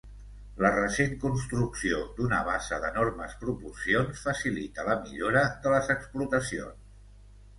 La 0.65 0.69
recent 0.75 1.11
construcció 1.23 1.99
d'una 2.19 2.39
bassa 2.47 2.79
d'enormes 2.85 3.35
proporcions 3.43 4.25
facilita 4.29 4.85
la 4.89 4.95
millora 5.03 5.43
de 5.67 5.75
les 5.75 5.91
explotacions. 5.97 6.81